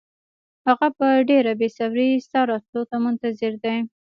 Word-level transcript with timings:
هغه 0.67 0.87
په 0.97 1.07
ډېره 1.29 1.51
بې 1.59 1.67
صبرۍ 1.77 2.09
ستا 2.25 2.41
راتلو 2.51 2.81
ته 2.89 2.95
منتظر 3.05 3.53
دی. 3.63 3.77